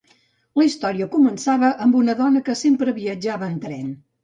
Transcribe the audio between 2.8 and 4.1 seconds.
viatjava en tren.